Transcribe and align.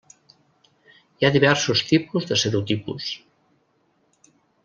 Hi 1.19 1.27
ha 1.27 1.31
diversos 1.35 1.83
tipus 1.91 2.27
de 2.31 2.39
serotipus. 2.45 3.13